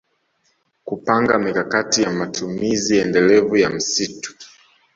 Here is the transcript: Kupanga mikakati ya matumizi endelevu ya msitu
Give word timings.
Kupanga 0.85 1.39
mikakati 1.39 2.01
ya 2.01 2.09
matumizi 2.11 2.97
endelevu 2.97 3.57
ya 3.57 3.69
msitu 3.69 4.35